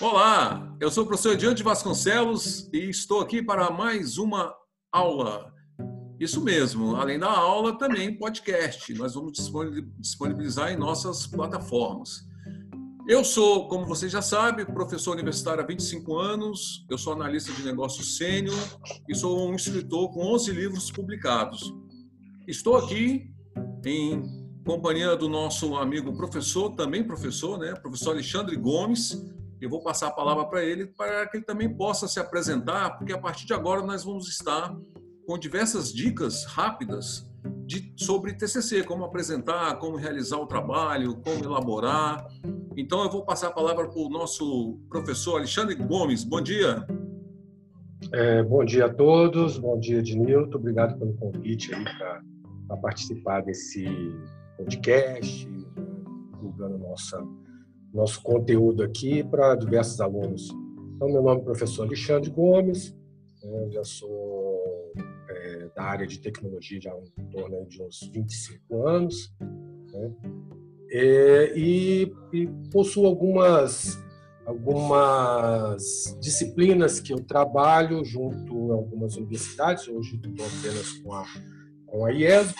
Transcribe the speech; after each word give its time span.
Olá, 0.00 0.76
eu 0.80 0.92
sou 0.92 1.02
o 1.02 1.06
professor 1.08 1.36
Diante 1.36 1.60
Vasconcelos 1.60 2.70
e 2.72 2.88
estou 2.88 3.18
aqui 3.18 3.42
para 3.42 3.68
mais 3.68 4.16
uma 4.16 4.54
aula. 4.92 5.52
Isso 6.20 6.40
mesmo, 6.40 6.94
além 6.94 7.18
da 7.18 7.28
aula, 7.28 7.76
também 7.76 8.16
podcast. 8.16 8.94
Nós 8.94 9.14
vamos 9.14 9.32
disponibilizar 9.98 10.70
em 10.70 10.76
nossas 10.76 11.26
plataformas. 11.26 12.24
Eu 13.08 13.24
sou, 13.24 13.66
como 13.66 13.86
você 13.86 14.08
já 14.08 14.22
sabe, 14.22 14.64
professor 14.64 15.14
universitário 15.14 15.64
há 15.64 15.66
25 15.66 16.16
anos, 16.16 16.86
eu 16.88 16.96
sou 16.96 17.12
analista 17.12 17.52
de 17.52 17.64
negócios 17.64 18.18
sênior 18.18 18.56
e 19.08 19.16
sou 19.16 19.50
um 19.50 19.56
escritor 19.56 20.12
com 20.12 20.20
11 20.32 20.52
livros 20.52 20.92
publicados. 20.92 21.74
Estou 22.46 22.76
aqui 22.76 23.32
em 23.84 24.22
companhia 24.64 25.16
do 25.16 25.28
nosso 25.28 25.74
amigo 25.74 26.16
professor, 26.16 26.76
também 26.76 27.02
professor, 27.02 27.58
né, 27.58 27.74
professor 27.74 28.12
Alexandre 28.12 28.54
Gomes, 28.54 29.20
eu 29.60 29.70
vou 29.70 29.82
passar 29.82 30.08
a 30.08 30.12
palavra 30.12 30.44
para 30.46 30.64
ele 30.64 30.86
para 30.86 31.26
que 31.26 31.38
ele 31.38 31.44
também 31.44 31.68
possa 31.68 32.06
se 32.06 32.20
apresentar, 32.20 32.96
porque 32.96 33.12
a 33.12 33.18
partir 33.18 33.46
de 33.46 33.52
agora 33.52 33.82
nós 33.82 34.04
vamos 34.04 34.28
estar 34.28 34.76
com 35.26 35.38
diversas 35.38 35.92
dicas 35.92 36.44
rápidas 36.44 37.28
de, 37.66 37.92
sobre 37.96 38.34
TCC, 38.34 38.82
como 38.84 39.04
apresentar, 39.04 39.78
como 39.78 39.96
realizar 39.96 40.38
o 40.38 40.46
trabalho, 40.46 41.16
como 41.16 41.44
elaborar. 41.44 42.26
Então 42.76 43.02
eu 43.02 43.10
vou 43.10 43.24
passar 43.24 43.48
a 43.48 43.52
palavra 43.52 43.88
para 43.88 44.00
o 44.00 44.08
nosso 44.08 44.78
professor 44.88 45.36
Alexandre 45.36 45.74
Gomes. 45.74 46.24
Bom 46.24 46.40
dia. 46.40 46.86
É, 48.12 48.42
bom 48.42 48.64
dia 48.64 48.86
a 48.86 48.94
todos, 48.94 49.58
bom 49.58 49.78
dia 49.78 49.98
Ednilton, 49.98 50.56
obrigado 50.56 50.96
pelo 50.98 51.14
convite 51.14 51.74
aí 51.74 51.84
para 51.84 52.76
participar 52.76 53.42
desse 53.42 53.84
podcast, 54.56 55.46
divulgando 56.32 56.78
nossa 56.78 57.20
nosso 57.92 58.22
conteúdo 58.22 58.82
aqui 58.82 59.22
para 59.24 59.54
diversos 59.54 60.00
alunos. 60.00 60.48
Então, 60.96 61.08
meu 61.08 61.22
nome 61.22 61.40
é 61.40 61.44
professor 61.44 61.86
Alexandre 61.86 62.30
Gomes, 62.30 62.94
né, 63.42 63.68
já 63.70 63.84
sou 63.84 64.92
é, 65.28 65.70
da 65.74 65.84
área 65.84 66.06
de 66.06 66.18
tecnologia 66.18 66.80
já 66.80 66.92
em 67.18 67.24
torno 67.26 67.66
de 67.66 67.82
uns 67.82 68.00
25 68.12 68.86
anos, 68.86 69.32
né, 69.40 70.12
é, 70.90 71.52
e, 71.56 72.12
e 72.32 72.48
possuo 72.72 73.06
algumas 73.06 73.98
algumas 74.48 76.16
disciplinas 76.22 77.00
que 77.00 77.12
eu 77.12 77.22
trabalho 77.22 78.02
junto 78.02 78.72
a 78.72 78.76
algumas 78.76 79.14
universidades, 79.14 79.86
hoje 79.86 80.16
estou 80.16 80.46
apenas 80.46 80.92
com 81.02 81.12
a, 81.12 81.26
com 81.84 82.06
a 82.06 82.10
IESB, 82.10 82.54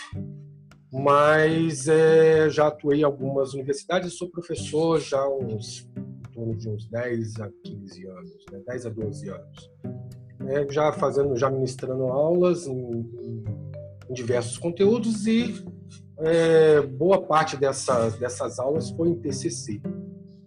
mas 0.93 1.87
é, 1.87 2.49
já 2.49 2.69
atuei 2.69 3.01
em 3.01 3.05
algumas 3.05 3.53
universidades, 3.53 4.15
sou 4.15 4.31
professor 4.31 5.01
já 5.01 5.21
há 5.21 5.29
uns, 5.29 5.89
em 5.97 6.33
torno 6.33 6.57
de 6.57 6.69
uns 6.69 6.87
10 6.89 7.41
a 7.41 7.51
15 7.65 8.07
anos, 8.07 8.45
né? 8.51 8.63
10 8.67 8.87
a 8.87 8.89
12 8.91 9.29
anos. 9.29 9.71
É, 10.47 10.73
já 10.73 10.93
fazendo, 10.93 11.37
já 11.37 11.51
ministrando 11.51 12.05
aulas 12.05 12.67
em, 12.67 12.73
em, 12.73 13.45
em 14.09 14.15
diversos 14.15 14.57
conteúdos 14.57 15.27
e 15.27 15.63
é, 16.21 16.81
boa 16.81 17.21
parte 17.21 17.57
dessas, 17.57 18.19
dessas 18.19 18.59
aulas 18.59 18.91
foi 18.91 19.09
em 19.09 19.15
TCC. 19.17 19.81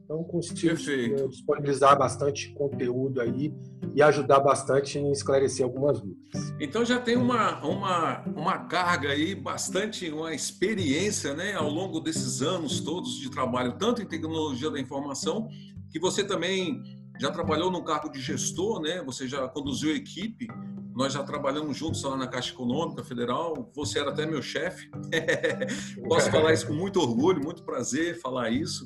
Então, 0.04 0.24
consigo 0.24 0.76
Perfeito. 0.76 1.30
disponibilizar 1.30 1.98
bastante 1.98 2.52
conteúdo 2.54 3.22
aí 3.22 3.54
e 3.94 4.02
ajudar 4.02 4.40
bastante 4.40 4.98
em 4.98 5.12
esclarecer 5.12 5.66
algumas 5.66 6.00
dúvidas. 6.00 6.54
Então, 6.60 6.86
já 6.86 7.00
tem 7.00 7.16
uma, 7.18 7.60
uma, 7.66 8.24
uma 8.26 8.58
carga 8.60 9.10
aí, 9.10 9.36
bastante, 9.36 10.10
uma 10.10 10.34
experiência 10.34 11.34
né, 11.34 11.54
ao 11.54 11.70
longo 11.70 12.00
desses 12.00 12.42
anos 12.42 12.80
todos 12.80 13.20
de 13.20 13.30
trabalho, 13.30 13.74
tanto 13.78 14.02
em 14.02 14.06
tecnologia 14.06 14.70
da 14.70 14.80
informação, 14.80 15.48
que 15.92 16.00
você 16.00 16.24
também 16.24 16.82
já 17.22 17.30
trabalhou 17.30 17.70
no 17.70 17.84
cargo 17.84 18.10
de 18.10 18.20
gestor, 18.20 18.82
né? 18.82 19.04
Você 19.04 19.28
já 19.28 19.48
conduziu 19.48 19.96
equipe. 19.96 20.48
Nós 20.96 21.14
já 21.14 21.22
trabalhamos 21.24 21.78
juntos 21.78 22.02
lá 22.04 22.18
na 22.18 22.28
Caixa 22.28 22.52
Econômica 22.52 23.04
Federal. 23.04 23.72
Você 23.76 24.00
era 24.00 24.10
até 24.10 24.26
meu 24.26 24.42
chefe. 24.42 24.90
Posso 26.10 26.32
falar 26.32 26.52
isso 26.52 26.66
com 26.66 26.74
muito 26.74 27.00
orgulho, 27.00 27.40
muito 27.44 27.64
prazer 27.64 28.20
falar 28.20 28.50
isso. 28.50 28.86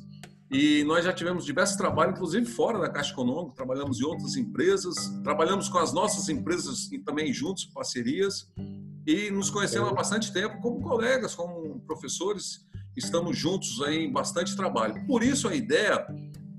E 0.49 0.83
nós 0.83 1.03
já 1.03 1.11
tivemos 1.11 1.43
diversos 1.43 1.75
trabalhos, 1.75 2.15
inclusive 2.15 2.45
fora 2.45 2.79
da 2.79 2.89
Caixa 2.89 3.11
Econômica, 3.11 3.55
trabalhamos 3.55 3.99
em 3.99 4.03
outras 4.03 4.35
empresas, 4.35 4.95
trabalhamos 5.23 5.67
com 5.67 5.79
as 5.79 5.91
nossas 5.91 6.29
empresas 6.29 6.91
e 6.91 6.99
também 6.99 7.33
juntos, 7.33 7.65
parcerias, 7.65 8.47
e 9.07 9.31
nos 9.31 9.49
conhecemos 9.49 9.89
há 9.89 9.93
bastante 9.93 10.31
tempo 10.31 10.59
como 10.61 10.81
colegas, 10.81 11.33
como 11.33 11.79
professores, 11.81 12.65
estamos 12.95 13.37
juntos 13.37 13.79
em 13.87 14.11
bastante 14.11 14.55
trabalho. 14.55 15.05
Por 15.07 15.23
isso 15.23 15.47
a 15.47 15.55
ideia 15.55 16.05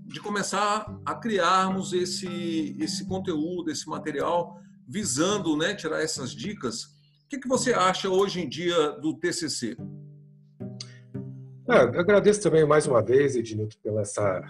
de 0.04 0.20
começar 0.20 0.86
a 1.04 1.14
criarmos 1.14 1.92
esse, 1.92 2.76
esse 2.78 3.06
conteúdo, 3.06 3.70
esse 3.70 3.88
material, 3.88 4.60
visando 4.86 5.56
né, 5.56 5.74
tirar 5.74 6.02
essas 6.02 6.32
dicas. 6.32 6.84
O 7.24 7.28
que, 7.28 7.38
que 7.38 7.48
você 7.48 7.72
acha 7.72 8.08
hoje 8.08 8.40
em 8.40 8.48
dia 8.48 8.92
do 8.92 9.14
TCC? 9.14 9.76
Ah, 11.68 11.80
agradeço 11.80 12.40
também 12.42 12.64
mais 12.64 12.86
uma 12.86 13.02
vez, 13.02 13.34
Ednilton, 13.34 13.76
pela 13.82 14.02
essa, 14.02 14.40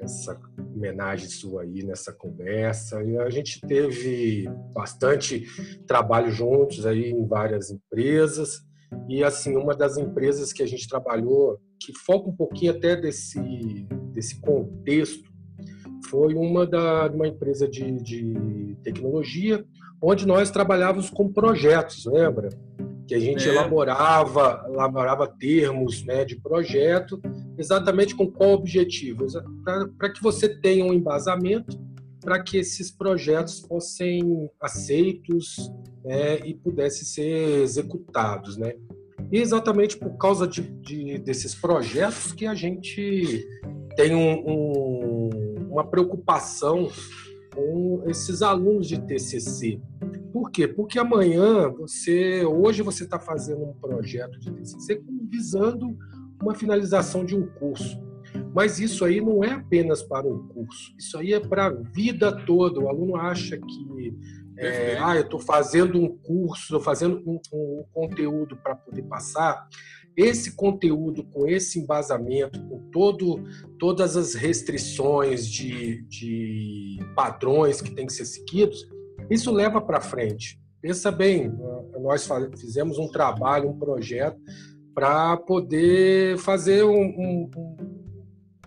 essa 0.00 0.40
homenagem 0.58 1.28
sua 1.28 1.60
aí 1.62 1.84
nessa 1.84 2.10
conversa. 2.10 3.02
E 3.04 3.18
a 3.18 3.28
gente 3.28 3.60
teve 3.60 4.48
bastante 4.72 5.44
trabalho 5.86 6.30
juntos 6.30 6.86
aí 6.86 7.10
em 7.10 7.26
várias 7.26 7.70
empresas. 7.70 8.62
E 9.10 9.22
assim, 9.22 9.56
uma 9.56 9.74
das 9.74 9.98
empresas 9.98 10.54
que 10.54 10.62
a 10.62 10.66
gente 10.66 10.88
trabalhou, 10.88 11.60
que 11.78 11.92
foca 11.92 12.30
um 12.30 12.36
pouquinho 12.36 12.72
até 12.72 12.96
desse, 12.96 13.86
desse 14.14 14.40
contexto, 14.40 15.30
foi 16.08 16.32
uma 16.34 16.66
da 16.66 17.08
uma 17.08 17.28
empresa 17.28 17.68
de, 17.68 17.92
de 18.02 18.74
tecnologia, 18.82 19.62
onde 20.02 20.26
nós 20.26 20.50
trabalhávamos 20.50 21.10
com 21.10 21.30
projetos, 21.30 22.06
lembra? 22.06 22.48
Que 23.06 23.14
a 23.14 23.20
gente 23.20 23.48
é. 23.48 23.52
elaborava, 23.52 24.64
elaborava 24.68 25.26
termos 25.26 26.04
né, 26.04 26.24
de 26.24 26.36
projeto, 26.36 27.20
exatamente 27.58 28.14
com 28.14 28.30
qual 28.30 28.52
objetivo? 28.52 29.26
Para 29.98 30.12
que 30.12 30.22
você 30.22 30.48
tenha 30.48 30.84
um 30.84 30.92
embasamento 30.92 31.78
para 32.24 32.42
que 32.42 32.56
esses 32.56 32.90
projetos 32.90 33.60
fossem 33.60 34.48
aceitos 34.60 35.70
né, 36.02 36.38
e 36.38 36.54
pudessem 36.54 37.04
ser 37.04 37.60
executados. 37.60 38.56
Né? 38.56 38.74
E 39.30 39.38
exatamente 39.38 39.98
por 39.98 40.16
causa 40.16 40.46
de, 40.48 40.62
de 40.62 41.18
desses 41.18 41.54
projetos 41.54 42.32
que 42.32 42.46
a 42.46 42.54
gente 42.54 43.46
tem 43.94 44.14
um, 44.14 44.42
um, 44.48 45.30
uma 45.70 45.86
preocupação 45.86 46.90
com 47.54 48.02
esses 48.06 48.42
alunos 48.42 48.88
de 48.88 49.00
TCC. 49.00 49.80
Por 50.34 50.50
quê? 50.50 50.66
Porque 50.66 50.98
amanhã 50.98 51.68
você, 51.68 52.44
hoje 52.44 52.82
você 52.82 53.04
está 53.04 53.20
fazendo 53.20 53.62
um 53.62 53.72
projeto 53.74 54.36
de 54.40 54.50
TCC 54.50 55.00
visando 55.30 55.96
uma 56.42 56.56
finalização 56.56 57.24
de 57.24 57.36
um 57.36 57.46
curso. 57.46 58.02
Mas 58.52 58.80
isso 58.80 59.04
aí 59.04 59.20
não 59.20 59.44
é 59.44 59.52
apenas 59.52 60.02
para 60.02 60.26
um 60.26 60.48
curso, 60.48 60.92
isso 60.98 61.16
aí 61.18 61.32
é 61.32 61.38
para 61.38 61.66
a 61.66 61.70
vida 61.70 62.32
toda. 62.44 62.80
O 62.80 62.88
aluno 62.88 63.14
acha 63.14 63.56
que 63.56 64.12
é, 64.58 64.98
ah, 64.98 65.14
eu 65.14 65.22
estou 65.22 65.38
fazendo 65.38 66.00
um 66.00 66.08
curso, 66.18 66.64
estou 66.64 66.80
fazendo 66.80 67.22
um, 67.24 67.38
um 67.52 67.84
conteúdo 67.92 68.56
para 68.56 68.74
poder 68.74 69.02
passar. 69.02 69.68
Esse 70.16 70.56
conteúdo, 70.56 71.22
com 71.22 71.46
esse 71.46 71.78
embasamento, 71.78 72.60
com 72.68 72.90
todo, 72.90 73.44
todas 73.78 74.16
as 74.16 74.34
restrições 74.34 75.46
de, 75.46 76.02
de 76.08 76.98
padrões 77.14 77.80
que 77.80 77.94
têm 77.94 78.06
que 78.06 78.12
ser 78.12 78.24
seguidos, 78.24 78.84
isso 79.30 79.50
leva 79.50 79.80
para 79.80 80.00
frente. 80.00 80.58
Pensa 80.80 81.10
bem, 81.10 81.50
nós 82.00 82.28
fizemos 82.58 82.98
um 82.98 83.08
trabalho, 83.08 83.70
um 83.70 83.78
projeto 83.78 84.38
para 84.94 85.36
poder 85.36 86.38
fazer 86.38 86.84
um, 86.84 87.02
um, 87.02 87.50
um, 87.56 87.76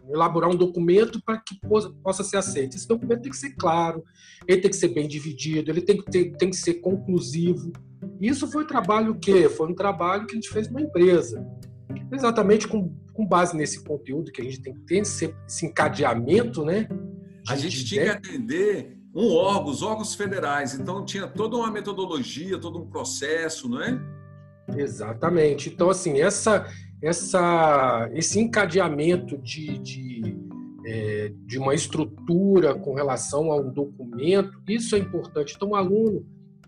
elaborar 0.10 0.50
um 0.50 0.56
documento 0.56 1.22
para 1.24 1.38
que 1.38 1.56
possa 2.04 2.24
ser 2.24 2.38
aceito. 2.38 2.76
Esse 2.76 2.88
documento 2.88 3.22
tem 3.22 3.31
que 3.31 3.38
ser 3.38 3.52
claro, 3.56 4.04
ele 4.48 4.62
tem 4.62 4.72
que 4.72 4.78
ser 4.78 4.90
bem 4.90 5.08
dividido, 5.08 5.72
ele 5.72 5.81
tem 5.81 5.98
que, 5.98 6.10
ter, 6.10 6.36
tem 6.38 6.50
que 6.50 6.56
ser 6.56 6.76
conclusivo. 6.76 7.72
Isso 8.20 8.48
foi 8.48 8.64
um 8.64 8.68
trabalho 8.68 9.16
que 9.16 9.48
foi 9.50 9.68
um 9.68 9.76
trabalho 9.76 10.26
que 10.26 10.34
a 10.34 10.36
gente 10.36 10.50
fez 10.50 10.68
numa 10.68 10.81
empresa, 10.81 11.46
exatamente 12.12 12.68
com, 12.68 12.94
com 13.14 13.26
base 13.26 13.56
nesse 13.56 13.84
conteúdo 13.84 14.31
que 14.31 14.42
a 14.42 14.44
gente 14.44 14.62
tem 14.62 14.74
que 14.74 14.81
ter 14.81 14.98
esse, 14.98 15.34
esse 15.48 15.66
encadeamento, 15.66 16.66
né? 16.66 16.88
A 17.48 17.56
gente 17.56 17.86
tinha 17.86 18.04
que 18.04 18.10
atender 18.10 18.97
um 19.13 19.33
órgão, 19.33 19.71
os 19.71 19.81
órgãos 19.81 20.13
federais. 20.15 20.74
Então 20.74 21.04
tinha 21.04 21.27
toda 21.27 21.56
uma 21.56 21.71
metodologia, 21.71 22.59
todo 22.59 22.80
um 22.80 22.88
processo, 22.88 23.69
não 23.69 23.81
é? 23.81 24.00
Exatamente. 24.75 25.69
Então, 25.69 25.89
assim, 25.89 26.19
essa, 26.19 26.68
essa, 27.01 28.09
esse 28.13 28.39
encadeamento 28.39 29.38
de, 29.38 29.77
de, 29.80 30.38
é, 30.86 31.31
de 31.45 31.57
uma 31.57 31.74
estrutura 31.74 32.75
com 32.75 32.94
relação 32.94 33.51
a 33.51 33.57
um 33.57 33.71
documento, 33.71 34.62
isso 34.68 34.95
é 34.95 35.00
importante. 35.00 35.54
Então, 35.56 35.69
o 35.69 35.75
aluno, 35.75 36.25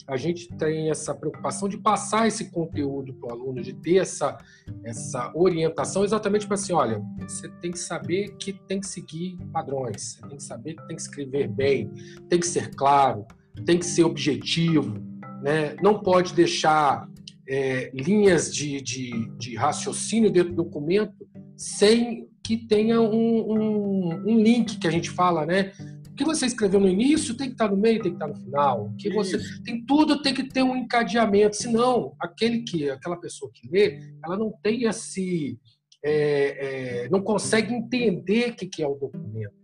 a 0.10 0.18
gente 0.18 0.50
tem 0.58 0.90
essa 0.90 1.14
preocupação 1.14 1.70
de 1.70 1.78
passar 1.78 2.28
esse 2.28 2.50
conteúdo 2.50 3.14
para 3.14 3.30
o 3.30 3.32
aluno, 3.32 3.62
de 3.62 3.74
ter 3.74 3.98
essa, 3.98 4.38
essa 4.84 5.32
orientação 5.36 6.04
exatamente 6.04 6.48
para 6.48 6.56
assim, 6.56 6.74
olha, 6.74 7.00
você 7.20 7.48
tem 7.62 7.72
que 7.72 7.78
saber 7.78 8.36
que 8.38 8.54
tem 8.54 8.80
que 8.80 8.88
seguir 8.88 9.38
padrões, 9.54 10.16
você 10.16 10.28
tem 10.28 10.38
que 10.38 10.44
saber 10.44 10.74
que 10.74 10.88
tem 10.88 10.96
que 10.96 11.02
escrever 11.02 11.48
bem, 11.48 11.92
tem 12.28 12.40
que 12.40 12.48
ser 12.48 12.74
claro, 12.74 13.26
tem 13.66 13.78
que 13.78 13.86
ser 13.86 14.04
objetivo, 14.04 14.96
né? 15.44 15.76
não 15.82 16.00
pode 16.00 16.34
deixar 16.34 17.08
é, 17.48 17.92
linhas 17.94 18.54
de, 18.54 18.82
de, 18.82 19.30
de, 19.38 19.56
raciocínio 19.56 20.32
dentro 20.32 20.52
do 20.54 20.64
documento 20.64 21.28
sem 21.56 22.28
que 22.44 22.58
tenha 22.58 23.00
um, 23.00 23.52
um, 23.52 24.24
um 24.26 24.40
link 24.40 24.80
que 24.80 24.88
a 24.88 24.92
gente 24.92 25.10
fala, 25.10 25.46
né? 25.46 25.72
Que 26.19 26.25
você 26.25 26.45
escreveu 26.45 26.81
no 26.81 26.89
início 26.89 27.33
tem 27.33 27.48
que 27.48 27.54
estar 27.54 27.69
no 27.69 27.77
meio, 27.77 28.01
tem 28.01 28.12
que 28.12 28.18
estar 28.18 28.27
no 28.27 28.36
final. 28.36 28.94
Que 29.00 29.10
você 29.10 29.39
tem 29.63 29.86
tudo 29.86 30.21
tem 30.21 30.33
que 30.33 30.44
ter 30.44 30.62
um 30.62 30.75
encadeamento, 30.75 31.56
senão 31.56 32.13
aquele 32.19 32.63
que 32.63 32.89
aquela 32.89 33.16
pessoa 33.16 33.50
que 33.54 33.69
lê, 33.69 34.01
ela 34.21 34.38
não 34.38 34.51
tem 34.62 34.83
esse 34.83 35.57
é, 36.04 37.04
é, 37.06 37.10
não 37.10 37.21
consegue 37.21 37.74
entender 37.74 38.50
o 38.50 38.56
que, 38.56 38.66
que 38.66 38.83
é 38.83 38.88
o 38.88 38.95
documento. 38.95 39.56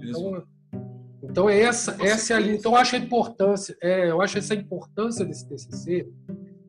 Então, 0.00 0.46
então 1.24 1.50
é 1.50 1.58
essa 1.58 1.96
essa 2.00 2.34
é 2.34 2.36
a 2.36 2.38
linha. 2.38 2.54
Então 2.54 2.72
eu 2.72 2.78
acho 2.78 2.94
a 2.94 2.98
importância, 3.00 3.76
é, 3.82 4.10
eu 4.10 4.22
acho 4.22 4.38
essa 4.38 4.54
importância 4.54 5.24
desse 5.24 5.48
TCC 5.48 6.08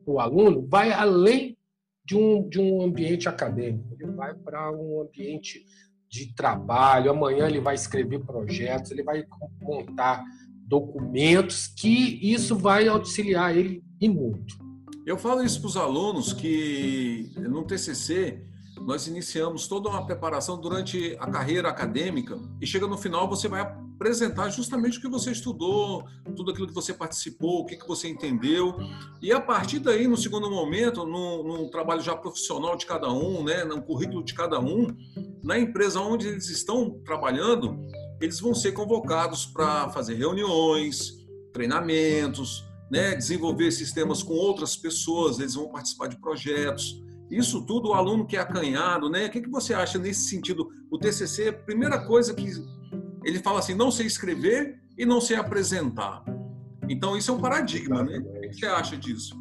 o 0.04 0.18
aluno 0.18 0.66
vai 0.66 0.90
além 0.90 1.56
de 2.04 2.16
um, 2.16 2.48
de 2.48 2.58
um 2.58 2.82
ambiente 2.82 3.28
acadêmico, 3.28 3.94
ele 3.94 4.10
vai 4.10 4.34
para 4.34 4.72
um 4.72 5.00
ambiente 5.00 5.64
de 6.10 6.34
trabalho, 6.34 7.10
amanhã 7.10 7.46
ele 7.46 7.60
vai 7.60 7.74
escrever 7.74 8.18
projetos, 8.20 8.90
ele 8.90 9.04
vai 9.04 9.24
montar 9.62 10.24
documentos, 10.66 11.68
que 11.68 12.18
isso 12.20 12.56
vai 12.56 12.88
auxiliar 12.88 13.56
ele 13.56 13.82
e 14.00 14.08
muito. 14.08 14.58
Eu 15.06 15.16
falo 15.16 15.42
isso 15.42 15.60
para 15.60 15.68
os 15.68 15.76
alunos 15.76 16.32
que 16.32 17.32
no 17.36 17.64
TCC 17.64 18.42
nós 18.80 19.06
iniciamos 19.06 19.68
toda 19.68 19.88
uma 19.88 20.04
preparação 20.04 20.60
durante 20.60 21.16
a 21.20 21.26
carreira 21.26 21.68
acadêmica 21.68 22.38
e 22.60 22.66
chega 22.66 22.86
no 22.86 22.96
final 22.96 23.28
você 23.28 23.46
vai 23.46 23.60
apresentar 23.60 24.48
justamente 24.48 24.98
o 24.98 25.00
que 25.02 25.08
você 25.08 25.30
estudou, 25.30 26.04
tudo 26.34 26.50
aquilo 26.50 26.66
que 26.66 26.74
você 26.74 26.94
participou, 26.94 27.60
o 27.60 27.66
que, 27.66 27.76
que 27.76 27.86
você 27.86 28.08
entendeu. 28.08 28.74
E 29.20 29.30
a 29.30 29.38
partir 29.38 29.78
daí, 29.78 30.08
no 30.08 30.16
segundo 30.16 30.50
momento, 30.50 31.04
no 31.04 31.68
trabalho 31.68 32.00
já 32.00 32.16
profissional 32.16 32.76
de 32.76 32.86
cada 32.86 33.12
um, 33.12 33.44
né, 33.44 33.62
no 33.62 33.82
currículo 33.82 34.24
de 34.24 34.32
cada 34.32 34.58
um, 34.58 34.86
na 35.42 35.58
empresa 35.58 36.00
onde 36.00 36.28
eles 36.28 36.48
estão 36.48 37.00
trabalhando, 37.04 37.78
eles 38.20 38.40
vão 38.40 38.54
ser 38.54 38.72
convocados 38.72 39.46
para 39.46 39.88
fazer 39.90 40.14
reuniões, 40.14 41.12
treinamentos, 41.52 42.64
né, 42.90 43.14
desenvolver 43.14 43.70
sistemas 43.70 44.22
com 44.22 44.34
outras 44.34 44.76
pessoas, 44.76 45.38
eles 45.38 45.54
vão 45.54 45.70
participar 45.70 46.08
de 46.08 46.20
projetos. 46.20 47.00
Isso 47.30 47.64
tudo 47.64 47.90
o 47.90 47.94
aluno 47.94 48.26
que 48.26 48.36
é 48.36 48.40
acanhado, 48.40 49.08
né? 49.08 49.26
O 49.26 49.30
que, 49.30 49.40
que 49.40 49.48
você 49.48 49.72
acha 49.72 49.98
nesse 49.98 50.28
sentido? 50.28 50.68
O 50.90 50.98
TCC, 50.98 51.52
primeira 51.52 52.04
coisa 52.04 52.34
que 52.34 52.50
ele 53.24 53.38
fala 53.38 53.60
assim, 53.60 53.74
não 53.74 53.90
sei 53.90 54.06
escrever 54.06 54.80
e 54.98 55.06
não 55.06 55.20
sei 55.20 55.36
apresentar. 55.36 56.24
Então 56.88 57.16
isso 57.16 57.30
é 57.30 57.34
um 57.34 57.40
paradigma, 57.40 58.02
né? 58.02 58.18
O 58.18 58.40
que 58.40 58.54
você 58.54 58.66
acha 58.66 58.96
disso? 58.96 59.38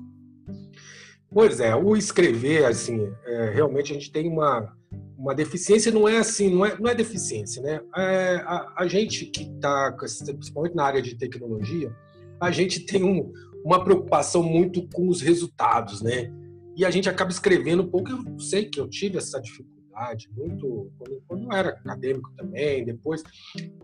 Pois 1.31 1.60
é, 1.60 1.75
o 1.75 1.95
escrever, 1.95 2.66
assim, 2.66 3.12
é, 3.25 3.50
realmente 3.50 3.92
a 3.92 3.95
gente 3.95 4.12
tem 4.12 4.28
uma, 4.28 4.72
uma 5.19 5.36
deficiência, 5.36 5.92
não 5.92 6.07
é 6.07 6.18
assim, 6.18 6.50
não 6.50 6.66
é, 6.66 6.80
não 6.80 6.89
é 6.89 6.95
deficiência, 6.95 7.62
né? 7.62 7.81
É, 7.95 8.36
a, 8.45 8.74
a, 8.77 8.88
gente 8.88 9.25
que 9.25 9.44
está, 9.44 9.94
principalmente 9.94 10.75
na 10.75 10.86
área 10.86 11.01
de 11.01 11.16
tecnologia, 11.16 11.94
a 12.39 12.50
gente 12.50 12.86
tem 12.86 13.04
um, 13.04 13.31
uma 13.63 13.83
preocupação 13.83 14.42
muito 14.42 14.88
com 14.94 15.10
os 15.10 15.21
resultados, 15.21 16.01
né? 16.01 16.31
e 16.80 16.86
a 16.86 16.89
gente 16.89 17.10
acaba 17.10 17.30
escrevendo 17.30 17.83
um 17.83 17.88
pouco. 17.89 18.10
Eu 18.10 18.39
sei 18.39 18.63
que 18.63 18.80
eu 18.80 18.88
tive 18.88 19.18
essa 19.18 19.38
dificuldade 19.42 20.30
muito 20.33 20.89
quando, 20.98 21.21
quando 21.27 21.44
eu 21.44 21.51
era 21.51 21.69
acadêmico 21.71 22.31
também, 22.38 22.86
depois. 22.86 23.21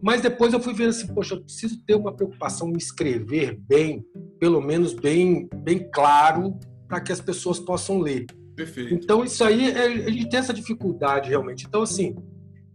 Mas 0.01 0.21
depois 0.21 0.53
eu 0.53 0.61
fui 0.61 0.73
vendo 0.73 0.91
assim, 0.91 1.13
poxa, 1.13 1.35
eu 1.35 1.41
preciso 1.41 1.83
ter 1.83 1.95
uma 1.95 2.15
preocupação 2.15 2.69
em 2.69 2.77
escrever 2.77 3.59
bem, 3.59 4.01
pelo 4.39 4.61
menos 4.61 4.93
bem, 4.93 5.49
bem 5.57 5.89
claro, 5.91 6.57
para 6.87 7.01
que 7.01 7.11
as 7.11 7.19
pessoas 7.19 7.59
possam 7.59 7.99
ler. 7.99 8.27
Perfeito. 8.55 8.93
Então 8.93 9.23
isso 9.23 9.43
aí 9.43 9.69
é, 9.71 10.09
gente 10.09 10.29
tem 10.29 10.39
essa 10.39 10.53
dificuldade 10.53 11.29
realmente. 11.29 11.65
Então 11.67 11.81
assim, 11.81 12.15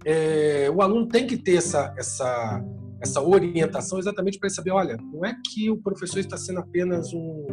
é, 0.04 0.70
o 0.70 0.82
aluno 0.82 1.08
tem 1.08 1.26
que 1.26 1.36
ter 1.36 1.56
essa 1.56 1.94
essa 1.96 2.62
essa 3.00 3.20
orientação 3.22 3.98
exatamente 3.98 4.38
para 4.38 4.50
saber, 4.50 4.72
olha, 4.72 4.98
não 4.98 5.24
é 5.24 5.34
que 5.50 5.70
o 5.70 5.78
professor 5.78 6.18
está 6.18 6.36
sendo 6.36 6.60
apenas 6.60 7.14
um, 7.14 7.46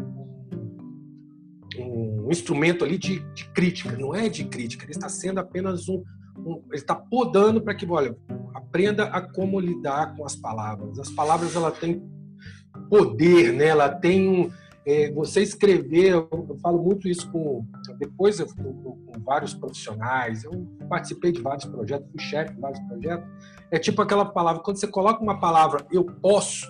um 1.79 2.27
instrumento 2.29 2.83
ali 2.83 2.97
de, 2.97 3.19
de, 3.33 3.49
crítica, 3.51 3.97
não 3.97 4.13
é 4.13 4.27
de 4.27 4.43
crítica, 4.43 4.83
ele 4.83 4.91
está 4.91 5.07
sendo 5.07 5.39
apenas 5.39 5.87
um, 5.87 6.03
um 6.37 6.61
ele 6.69 6.81
está 6.81 6.95
podando 6.95 7.61
para 7.61 7.73
que, 7.73 7.85
olha, 7.85 8.13
aprenda 8.53 9.05
a 9.05 9.21
como 9.21 9.59
lidar 9.59 10.15
com 10.15 10.25
as 10.25 10.35
palavras. 10.35 10.99
As 10.99 11.09
palavras 11.09 11.55
ela 11.55 11.71
têm 11.71 12.03
poder, 12.89 13.53
né? 13.53 13.67
Ela 13.67 13.89
tem 13.89 14.51
é, 14.85 15.11
você 15.11 15.41
escrever, 15.41 16.11
eu, 16.11 16.27
eu, 16.31 16.57
falo 16.61 16.81
muito 16.81 17.07
isso 17.07 17.29
com 17.31 17.65
depois 17.99 18.39
eu, 18.39 18.47
com, 18.47 18.73
com, 18.73 19.19
vários 19.23 19.53
profissionais, 19.53 20.43
eu 20.43 20.51
participei 20.89 21.31
de 21.31 21.41
vários 21.41 21.65
projetos, 21.65 22.09
fui 22.09 22.21
chefe 22.21 22.53
de 22.53 22.61
vários 22.61 22.79
projetos. 22.81 23.27
É 23.71 23.77
tipo 23.77 24.01
aquela 24.01 24.25
palavra, 24.25 24.61
quando 24.61 24.77
você 24.77 24.87
coloca 24.87 25.21
uma 25.21 25.39
palavra, 25.39 25.85
eu 25.91 26.05
posso, 26.05 26.67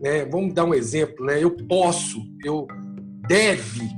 né? 0.00 0.24
Vamos 0.24 0.54
dar 0.54 0.64
um 0.64 0.74
exemplo, 0.74 1.26
né? 1.26 1.42
Eu 1.42 1.54
posso, 1.66 2.20
eu 2.44 2.66
deve. 3.28 3.88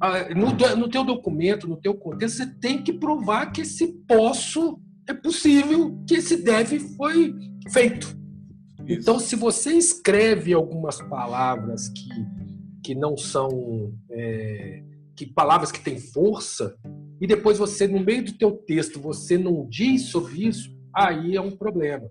Ah, 0.00 0.34
no, 0.34 0.76
no 0.76 0.88
teu 0.88 1.04
documento, 1.04 1.68
no 1.68 1.76
teu 1.76 1.94
contexto, 1.94 2.38
você 2.38 2.46
tem 2.46 2.82
que 2.82 2.92
provar 2.92 3.52
que 3.52 3.60
esse 3.60 3.86
posso 4.08 4.80
é 5.08 5.14
possível, 5.14 5.96
que 6.06 6.14
esse 6.14 6.42
deve 6.42 6.80
foi 6.80 7.34
feito. 7.70 8.06
Isso. 8.86 9.00
Então, 9.00 9.18
se 9.18 9.36
você 9.36 9.72
escreve 9.72 10.52
algumas 10.52 11.00
palavras 11.02 11.88
que, 11.88 12.08
que 12.82 12.94
não 12.94 13.16
são 13.16 13.92
é, 14.10 14.82
que 15.16 15.26
palavras 15.26 15.70
que 15.70 15.80
têm 15.80 15.98
força 15.98 16.76
e 17.20 17.26
depois 17.26 17.58
você 17.58 17.86
no 17.86 18.00
meio 18.00 18.24
do 18.24 18.32
teu 18.32 18.52
texto 18.52 19.00
você 19.00 19.38
não 19.38 19.66
diz 19.68 20.10
sobre 20.10 20.46
isso, 20.46 20.76
aí 20.94 21.36
é 21.36 21.40
um 21.40 21.50
problema. 21.50 22.10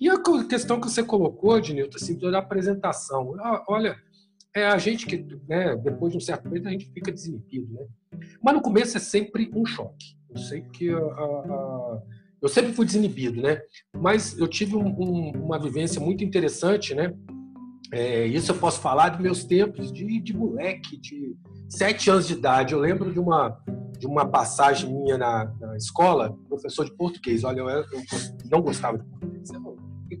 E 0.00 0.08
a 0.08 0.16
questão 0.48 0.80
que 0.80 0.90
você 0.90 1.02
colocou, 1.02 1.58
Dinilton, 1.60 1.96
assim, 1.96 2.18
da 2.18 2.38
apresentação. 2.38 3.34
Ah, 3.38 3.64
olha, 3.68 3.96
é 4.54 4.66
a 4.66 4.76
gente 4.76 5.06
que, 5.06 5.24
né, 5.48 5.76
depois 5.76 6.12
de 6.12 6.18
um 6.18 6.20
certo 6.20 6.42
período, 6.44 6.68
a 6.68 6.72
gente 6.72 6.90
fica 6.92 7.10
desinibido, 7.10 7.72
né? 7.72 7.86
Mas 8.42 8.54
no 8.54 8.60
começo 8.60 8.96
é 8.96 9.00
sempre 9.00 9.50
um 9.54 9.64
choque. 9.64 10.16
Eu 10.28 10.36
sei 10.36 10.62
que 10.62 10.90
a, 10.90 10.98
a, 10.98 12.02
eu 12.42 12.48
sempre 12.48 12.72
fui 12.72 12.84
desinibido, 12.84 13.40
né? 13.40 13.62
Mas 13.96 14.38
eu 14.38 14.46
tive 14.46 14.76
um, 14.76 14.86
um, 14.86 15.30
uma 15.44 15.58
vivência 15.58 16.00
muito 16.00 16.22
interessante, 16.22 16.94
né? 16.94 17.14
É, 17.94 18.26
isso 18.26 18.50
eu 18.50 18.56
posso 18.56 18.80
falar 18.80 19.10
dos 19.10 19.20
meus 19.20 19.44
tempos 19.44 19.92
de, 19.92 20.20
de 20.20 20.36
moleque, 20.36 20.96
de 20.96 21.36
sete 21.68 22.10
anos 22.10 22.26
de 22.26 22.32
idade. 22.32 22.74
Eu 22.74 22.80
lembro 22.80 23.12
de 23.12 23.20
uma 23.20 23.56
de 23.96 24.08
uma 24.08 24.26
passagem 24.26 24.92
minha 24.92 25.16
na, 25.16 25.44
na 25.60 25.76
escola, 25.76 26.36
professor 26.48 26.84
de 26.84 26.92
português. 26.96 27.44
Olha, 27.44 27.60
eu, 27.60 27.68
eu 27.68 27.86
não 28.50 28.60
gostava 28.60 28.98
de 28.98 29.04
português. 29.04 29.48
Eu 29.50 29.74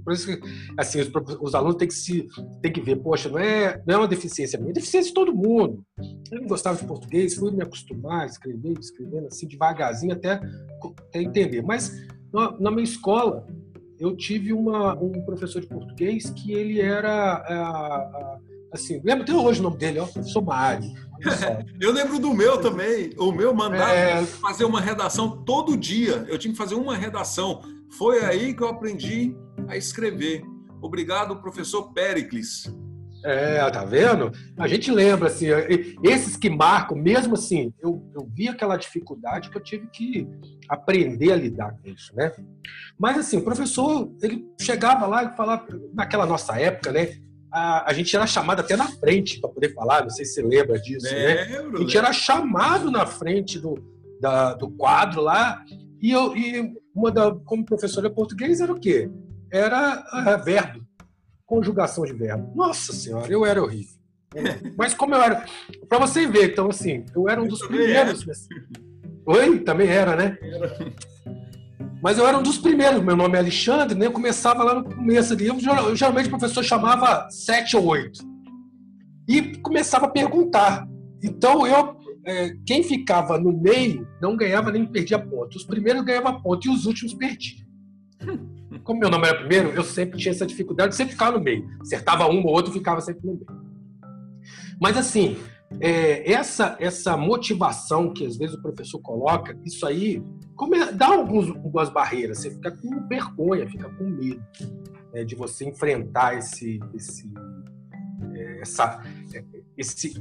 por 0.04 0.12
isso 0.12 0.26
que 0.26 0.40
assim, 0.76 1.00
os, 1.00 1.10
os, 1.40 1.54
alunos 1.54 1.76
têm 1.76 1.88
que 1.88 1.94
se 1.94 2.28
têm 2.62 2.72
que 2.72 2.80
ver, 2.80 2.96
poxa, 2.96 3.28
não 3.28 3.38
é, 3.38 3.82
não 3.86 3.94
é 3.94 3.98
uma 3.98 4.08
deficiência 4.08 4.58
minha, 4.58 4.70
é 4.70 4.74
deficiência 4.74 5.08
de 5.08 5.14
todo 5.14 5.34
mundo. 5.34 5.84
Eu 6.30 6.40
não 6.40 6.48
gostava 6.48 6.76
de 6.76 6.86
português, 6.86 7.34
fui 7.34 7.50
me 7.50 7.62
acostumar 7.62 8.22
a 8.22 8.26
escrever, 8.26 8.78
escrevendo 8.78 9.26
assim 9.26 9.46
devagarzinho 9.46 10.12
até, 10.12 10.40
até 11.08 11.22
entender. 11.22 11.62
Mas 11.62 11.92
na, 12.32 12.58
na, 12.58 12.70
minha 12.70 12.84
escola 12.84 13.46
eu 13.98 14.16
tive 14.16 14.52
uma, 14.52 14.94
um 14.94 15.12
professor 15.24 15.60
de 15.60 15.66
português 15.66 16.30
que 16.30 16.52
ele 16.52 16.80
era 16.80 18.38
assim, 18.72 19.00
lembro 19.04 19.22
até 19.22 19.32
hoje 19.32 19.60
o 19.60 19.62
nome 19.62 19.76
dele, 19.76 20.00
ó, 20.00 20.06
professor 20.06 20.42
Mário. 20.42 20.90
Eu 21.80 21.92
lembro 21.92 22.18
do 22.18 22.34
meu 22.34 22.60
também. 22.60 23.10
O 23.16 23.30
meu 23.32 23.54
mandava 23.54 23.92
é... 23.92 24.26
fazer 24.26 24.64
uma 24.64 24.80
redação 24.80 25.42
todo 25.44 25.76
dia. 25.76 26.24
Eu 26.28 26.36
tinha 26.36 26.52
que 26.52 26.58
fazer 26.58 26.74
uma 26.74 26.96
redação. 26.96 27.62
Foi 27.96 28.24
aí 28.24 28.52
que 28.52 28.62
eu 28.62 28.68
aprendi 28.68 29.34
a 29.68 29.76
escrever. 29.76 30.44
Obrigado, 30.82 31.40
professor 31.40 31.92
Pericles. 31.92 32.70
É, 33.24 33.70
tá 33.70 33.84
vendo? 33.84 34.30
A 34.58 34.68
gente 34.68 34.90
lembra, 34.90 35.28
assim, 35.28 35.46
esses 36.02 36.36
que 36.36 36.50
marcam, 36.50 36.96
mesmo 36.96 37.34
assim, 37.34 37.72
eu, 37.80 38.06
eu 38.14 38.28
vi 38.30 38.48
aquela 38.48 38.76
dificuldade 38.76 39.48
que 39.48 39.56
eu 39.56 39.62
tive 39.62 39.86
que 39.88 40.28
aprender 40.68 41.32
a 41.32 41.36
lidar 41.36 41.72
com 41.72 41.88
isso, 41.88 42.14
né? 42.14 42.30
Mas, 42.98 43.18
assim, 43.18 43.38
o 43.38 43.42
professor, 43.42 44.10
ele 44.22 44.44
chegava 44.60 45.06
lá 45.06 45.24
e 45.24 45.36
falava, 45.36 45.66
naquela 45.94 46.26
nossa 46.26 46.60
época, 46.60 46.92
né? 46.92 47.16
A, 47.50 47.90
a 47.90 47.92
gente 47.94 48.14
era 48.14 48.26
chamado 48.26 48.60
até 48.60 48.76
na 48.76 48.88
frente 48.88 49.40
para 49.40 49.50
poder 49.50 49.72
falar, 49.74 50.02
não 50.02 50.10
sei 50.10 50.24
se 50.24 50.34
você 50.34 50.42
lembra 50.42 50.78
disso, 50.78 51.06
né? 51.12 51.42
A 51.74 51.78
gente 51.78 51.96
era 51.96 52.12
chamado 52.12 52.90
na 52.90 53.06
frente 53.06 53.58
do, 53.58 53.78
da, 54.20 54.54
do 54.54 54.70
quadro 54.70 55.22
lá, 55.22 55.64
e, 56.02 56.10
eu, 56.10 56.36
e 56.36 56.74
uma 56.94 57.10
da, 57.10 57.34
como 57.34 57.64
professora 57.64 58.10
português 58.10 58.60
era 58.60 58.72
o 58.72 58.78
quê? 58.78 59.10
era 59.54 60.04
uh, 60.12 60.44
verbo. 60.44 60.84
Conjugação 61.54 62.04
de 62.04 62.12
verbo. 62.12 62.52
Nossa 62.54 62.92
senhora, 62.92 63.32
eu 63.32 63.46
era 63.46 63.62
horrível. 63.62 63.94
Mas 64.76 64.92
como 64.94 65.14
eu 65.14 65.22
era. 65.22 65.46
Para 65.88 65.98
você 65.98 66.26
ver, 66.26 66.52
então, 66.52 66.68
assim, 66.68 67.04
eu 67.14 67.28
era 67.28 67.40
um 67.40 67.46
dos 67.46 67.64
primeiros. 67.66 68.26
Oi? 69.26 69.60
Também 69.60 69.88
era, 69.88 70.16
né? 70.16 70.36
Mas 72.02 72.18
eu 72.18 72.26
era 72.26 72.36
um 72.36 72.42
dos 72.42 72.58
primeiros. 72.58 73.02
Meu 73.02 73.16
nome 73.16 73.36
é 73.36 73.38
Alexandre, 73.38 73.96
né? 73.96 74.06
Eu 74.06 74.12
começava 74.12 74.64
lá 74.64 74.74
no 74.74 74.84
começo 74.84 75.32
ali. 75.32 75.46
Eu, 75.46 75.56
geralmente 75.94 76.26
o 76.26 76.30
professor 76.30 76.64
chamava 76.64 77.30
sete 77.30 77.76
ou 77.76 77.86
oito. 77.86 78.20
E 79.28 79.56
começava 79.58 80.06
a 80.06 80.10
perguntar. 80.10 80.86
Então 81.22 81.66
eu. 81.66 82.02
É, 82.26 82.54
quem 82.66 82.82
ficava 82.82 83.38
no 83.38 83.52
meio 83.52 84.08
não 84.20 84.34
ganhava 84.34 84.72
nem 84.72 84.86
perdia 84.86 85.18
ponto. 85.18 85.56
Os 85.56 85.64
primeiros 85.64 86.02
ganhavam 86.02 86.40
ponto 86.40 86.66
e 86.66 86.70
os 86.70 86.86
últimos 86.86 87.12
perdiam. 87.12 87.64
Como 88.84 89.00
meu 89.00 89.10
nome 89.10 89.26
era 89.26 89.38
primeiro, 89.38 89.70
eu 89.70 89.82
sempre 89.82 90.18
tinha 90.18 90.32
essa 90.32 90.46
dificuldade 90.46 90.90
de 90.90 90.96
sempre 90.96 91.14
ficar 91.14 91.32
no 91.32 91.40
meio. 91.40 91.66
Acertava 91.80 92.28
um 92.28 92.44
ou 92.44 92.52
outro, 92.52 92.72
ficava 92.72 93.00
sempre 93.00 93.26
no 93.26 93.34
meio. 93.34 93.46
Mas 94.80 94.96
assim, 94.96 95.38
é, 95.80 96.30
essa, 96.30 96.76
essa 96.78 97.16
motivação 97.16 98.12
que 98.12 98.26
às 98.26 98.36
vezes 98.36 98.54
o 98.54 98.62
professor 98.62 99.00
coloca, 99.00 99.58
isso 99.64 99.86
aí 99.86 100.22
come, 100.54 100.84
dá 100.92 101.06
alguns, 101.06 101.48
algumas 101.48 101.88
barreiras. 101.88 102.38
Você 102.38 102.50
fica 102.50 102.70
com 102.70 103.08
vergonha, 103.08 103.68
fica 103.68 103.88
com 103.88 104.04
medo 104.04 104.42
né, 105.12 105.24
de 105.24 105.34
você 105.34 105.64
enfrentar 105.64 106.36
esse, 106.36 106.78
esse, 106.94 107.32
é, 108.34 108.60
essa, 108.60 109.02
é, 109.32 109.44
esse, 109.78 110.14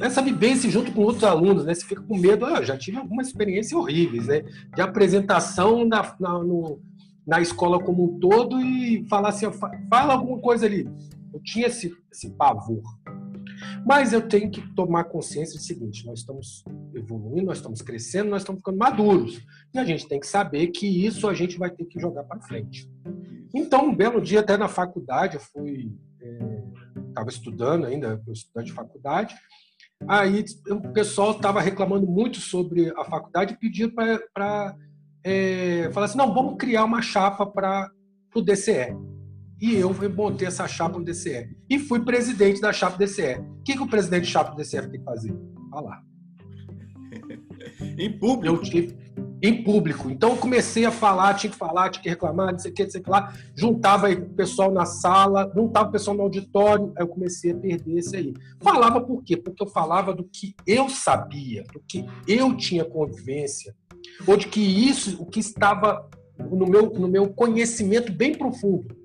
essa 0.00 0.20
vivência 0.20 0.70
junto 0.70 0.92
com 0.92 1.02
outros 1.02 1.24
alunos, 1.24 1.64
né? 1.64 1.74
Você 1.74 1.86
fica 1.86 2.02
com 2.02 2.18
medo. 2.18 2.44
Ah, 2.44 2.58
eu 2.58 2.64
já 2.64 2.76
tive 2.76 2.98
algumas 2.98 3.28
experiências 3.28 3.72
horríveis, 3.72 4.26
né? 4.26 4.42
De 4.74 4.82
apresentação 4.82 5.84
na, 5.86 6.14
na, 6.18 6.38
no, 6.38 6.80
na 7.26 7.40
escola 7.40 7.82
como 7.82 8.04
um 8.04 8.18
todo 8.18 8.60
e 8.60 9.06
falar 9.08 9.30
assim, 9.30 9.46
fala 9.88 10.14
alguma 10.14 10.40
coisa 10.40 10.66
ali. 10.66 10.88
Eu 11.32 11.40
tinha 11.42 11.66
esse, 11.66 11.94
esse 12.10 12.30
pavor. 12.30 12.82
Mas 13.86 14.12
eu 14.12 14.26
tenho 14.26 14.50
que 14.50 14.60
tomar 14.74 15.04
consciência 15.04 15.56
do 15.56 15.62
seguinte: 15.62 16.06
nós 16.06 16.20
estamos 16.20 16.64
evoluindo, 16.94 17.46
nós 17.46 17.58
estamos 17.58 17.80
crescendo, 17.80 18.30
nós 18.30 18.42
estamos 18.42 18.60
ficando 18.60 18.78
maduros. 18.78 19.40
E 19.72 19.78
a 19.78 19.84
gente 19.84 20.06
tem 20.08 20.20
que 20.20 20.26
saber 20.26 20.68
que 20.68 20.86
isso 20.86 21.28
a 21.28 21.34
gente 21.34 21.58
vai 21.58 21.70
ter 21.70 21.84
que 21.84 22.00
jogar 22.00 22.24
para 22.24 22.40
frente. 22.40 22.90
Então, 23.54 23.88
um 23.88 23.94
belo 23.94 24.20
dia, 24.20 24.40
até 24.40 24.56
na 24.56 24.68
faculdade, 24.68 25.36
eu 25.36 25.40
fui. 25.40 25.92
Estava 27.08 27.28
é, 27.28 27.32
estudando 27.32 27.86
ainda, 27.86 28.20
eu 28.26 28.32
estudante 28.32 28.66
de 28.66 28.72
faculdade. 28.72 29.34
Aí 30.08 30.44
o 30.68 30.92
pessoal 30.92 31.32
estava 31.32 31.60
reclamando 31.60 32.06
muito 32.06 32.38
sobre 32.38 32.92
a 32.96 33.04
faculdade 33.04 33.54
e 33.54 33.56
pediu 33.56 33.92
para 33.94 34.76
é, 35.24 35.90
falar 35.92 36.06
assim: 36.06 36.18
não, 36.18 36.32
vamos 36.32 36.56
criar 36.56 36.84
uma 36.84 37.02
chapa 37.02 37.46
para 37.46 37.90
o 38.34 38.40
DCE. 38.40 38.96
E 39.60 39.76
eu 39.76 39.94
montei 40.10 40.48
essa 40.48 40.66
chapa 40.66 40.98
no 40.98 41.04
DCE. 41.04 41.56
E 41.70 41.78
fui 41.78 42.00
presidente 42.00 42.60
da 42.60 42.72
chapa 42.72 42.98
DCE. 42.98 43.38
O 43.38 43.62
que, 43.62 43.74
que 43.74 43.82
o 43.82 43.88
presidente 43.88 44.24
da 44.24 44.28
chapa 44.28 44.50
do 44.50 44.56
DCE 44.56 44.90
tem 44.90 44.98
que 44.98 45.04
fazer? 45.04 45.32
Falar. 45.70 46.02
em 47.98 48.18
público? 48.18 48.62
Tive, 48.64 48.96
em 49.42 49.62
público. 49.64 50.08
Então 50.08 50.30
eu 50.30 50.36
comecei 50.36 50.84
a 50.84 50.90
falar, 50.90 51.34
tinha 51.34 51.50
que 51.50 51.56
falar, 51.56 51.90
tinha 51.90 52.02
que 52.02 52.08
reclamar, 52.08 52.52
não 52.52 52.58
sei 52.58 52.70
o 52.70 52.74
que, 52.74 52.84
não 52.84 52.90
sei 52.90 53.00
o 53.00 53.04
que 53.04 53.10
lá. 53.10 53.32
Juntava 53.56 54.08
o 54.10 54.30
pessoal 54.30 54.70
na 54.70 54.86
sala, 54.86 55.50
juntava 55.54 55.88
o 55.88 55.92
pessoal 55.92 56.16
no 56.16 56.22
auditório, 56.22 56.92
aí 56.96 57.02
eu 57.02 57.08
comecei 57.08 57.50
a 57.50 57.56
perder 57.56 57.98
isso 57.98 58.14
aí. 58.14 58.32
Falava 58.60 59.00
por 59.00 59.22
quê? 59.24 59.36
Porque 59.36 59.62
eu 59.62 59.66
falava 59.66 60.14
do 60.14 60.22
que 60.24 60.54
eu 60.64 60.88
sabia, 60.88 61.64
do 61.72 61.82
que 61.88 62.04
eu 62.28 62.56
tinha 62.56 62.84
convivência, 62.84 63.74
ou 64.26 64.36
de 64.36 64.48
que 64.48 64.60
isso, 64.60 65.20
o 65.20 65.26
que 65.26 65.40
estava 65.40 66.08
no 66.38 66.66
meu, 66.66 66.90
no 66.90 67.08
meu 67.08 67.28
conhecimento 67.28 68.12
bem 68.12 68.34
profundo. 68.36 68.96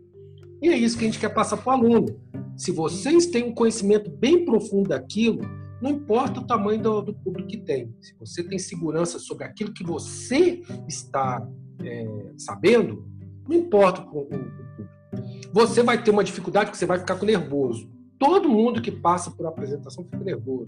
E 0.62 0.70
é 0.70 0.78
isso 0.78 0.98
que 0.98 1.04
a 1.04 1.08
gente 1.08 1.20
quer 1.20 1.30
passar 1.30 1.58
para 1.58 1.70
o 1.70 1.74
aluno. 1.74 2.20
Se 2.56 2.72
vocês 2.72 3.28
têm 3.28 3.44
um 3.44 3.54
conhecimento 3.54 4.10
bem 4.10 4.44
profundo 4.44 4.90
daquilo, 4.90 5.42
não 5.82 5.92
importa 5.92 6.40
o 6.40 6.48
tamanho 6.48 6.82
do, 6.82 7.02
do 7.02 7.14
público 7.14 7.50
que 7.50 7.58
tem. 7.58 7.94
Se 8.02 8.16
você 8.20 8.44
tem 8.44 8.58
segurança 8.58 9.20
sobre 9.20 9.44
aquilo 9.44 9.72
que 9.72 9.84
você 9.84 10.62
está 10.88 11.48
é, 11.84 12.32
sabendo, 12.38 13.08
não 13.48 13.56
importa 13.56 14.02
o, 14.02 14.26
público. 14.26 14.68
Você 15.54 15.84
vai 15.84 16.02
ter 16.02 16.12
uma 16.12 16.24
dificuldade 16.24 16.72
que 16.72 16.78
você 16.78 16.86
vai 16.86 17.00
ficar 17.00 17.16
com 17.16 17.26
nervoso. 17.26 17.90
Todo 18.20 18.50
mundo 18.50 18.82
que 18.82 18.92
passa 18.92 19.30
por 19.30 19.46
apresentação 19.46 20.04
fica 20.04 20.24
nervoso. 20.24 20.66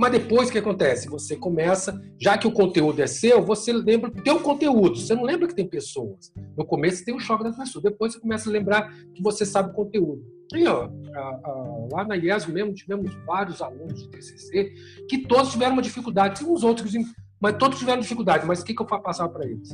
Mas 0.00 0.12
depois 0.12 0.48
o 0.48 0.52
que 0.52 0.56
acontece? 0.56 1.10
Você 1.10 1.36
começa, 1.36 2.02
já 2.18 2.38
que 2.38 2.46
o 2.46 2.52
conteúdo 2.52 3.02
é 3.02 3.06
seu, 3.06 3.44
você 3.44 3.70
lembra 3.70 4.10
do 4.10 4.22
teu 4.22 4.40
conteúdo. 4.40 4.96
Você 4.96 5.14
não 5.14 5.24
lembra 5.24 5.46
que 5.46 5.54
tem 5.54 5.68
pessoas. 5.68 6.32
No 6.56 6.64
começo 6.64 7.04
tem 7.04 7.14
o 7.14 7.20
choque 7.20 7.44
das 7.44 7.54
pessoas. 7.54 7.84
Depois 7.84 8.14
você 8.14 8.18
começa 8.18 8.48
a 8.48 8.52
lembrar 8.52 8.90
que 9.14 9.22
você 9.22 9.44
sabe 9.44 9.68
o 9.68 9.74
conteúdo. 9.74 10.24
E, 10.54 10.66
ó, 10.66 10.88
a, 11.14 11.20
a, 11.20 11.88
lá 11.92 12.04
na 12.06 12.16
IES 12.16 12.46
mesmo 12.46 12.72
tivemos 12.72 13.12
vários 13.26 13.60
alunos 13.60 14.02
de 14.02 14.08
TCC 14.08 14.72
que 15.06 15.18
todos 15.18 15.52
tiveram 15.52 15.74
uma 15.74 15.82
dificuldade. 15.82 16.42
Uns 16.46 16.64
outros, 16.64 16.90
mas 17.38 17.58
todos 17.58 17.78
tiveram 17.78 18.00
dificuldade. 18.00 18.46
Mas 18.46 18.62
o 18.62 18.64
que, 18.64 18.72
que 18.72 18.80
eu 18.80 18.86
passar 18.86 19.28
para 19.28 19.44
eles? 19.44 19.68